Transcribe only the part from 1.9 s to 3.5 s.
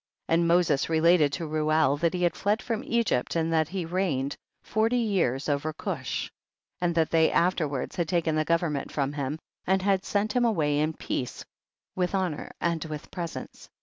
that he had fled from Egypt